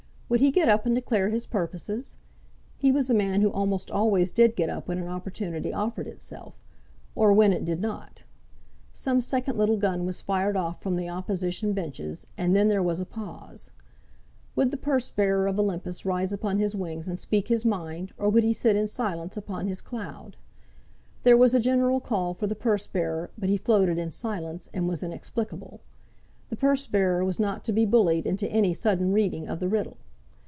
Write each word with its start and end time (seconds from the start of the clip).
Would 0.31 0.39
he 0.39 0.49
get 0.49 0.69
up 0.69 0.85
and 0.85 0.95
declare 0.95 1.27
his 1.27 1.45
purposes? 1.45 2.15
He 2.77 2.89
was 2.89 3.09
a 3.09 3.13
man 3.13 3.41
who 3.41 3.51
almost 3.51 3.91
always 3.91 4.31
did 4.31 4.55
get 4.55 4.69
up 4.69 4.87
when 4.87 4.97
an 4.97 5.09
opportunity 5.09 5.73
offered 5.73 6.07
itself, 6.07 6.57
or 7.15 7.33
when 7.33 7.51
it 7.51 7.65
did 7.65 7.81
not. 7.81 8.23
Some 8.93 9.19
second 9.19 9.57
little 9.57 9.75
gun 9.75 10.05
was 10.05 10.21
fired 10.21 10.55
off 10.55 10.81
from 10.81 10.95
the 10.95 11.09
Opposition 11.09 11.73
benches, 11.73 12.27
and 12.37 12.55
then 12.55 12.69
there 12.69 12.81
was 12.81 13.01
a 13.01 13.05
pause. 13.05 13.71
Would 14.55 14.71
the 14.71 14.77
purse 14.77 15.11
bearer 15.11 15.47
of 15.47 15.59
Olympus 15.59 16.05
rise 16.05 16.31
upon 16.31 16.59
his 16.59 16.77
wings 16.77 17.09
and 17.09 17.19
speak 17.19 17.49
his 17.49 17.65
mind, 17.65 18.13
or 18.17 18.29
would 18.29 18.45
he 18.45 18.53
sit 18.53 18.77
in 18.77 18.87
silence 18.87 19.35
upon 19.35 19.67
his 19.67 19.81
cloud? 19.81 20.37
There 21.23 21.35
was 21.35 21.53
a 21.53 21.59
general 21.59 21.99
call 21.99 22.33
for 22.35 22.47
the 22.47 22.55
purse 22.55 22.87
bearer, 22.87 23.31
but 23.37 23.49
he 23.49 23.57
floated 23.57 23.97
in 23.97 24.11
silence, 24.11 24.69
and 24.73 24.87
was 24.87 25.03
inexplicable. 25.03 25.81
The 26.49 26.55
purse 26.55 26.87
bearer 26.87 27.25
was 27.25 27.37
not 27.37 27.65
to 27.65 27.73
be 27.73 27.85
bullied 27.85 28.25
into 28.25 28.47
any 28.49 28.73
sudden 28.73 29.11
reading 29.11 29.49
of 29.49 29.59
the 29.59 29.67
riddle. 29.67 29.97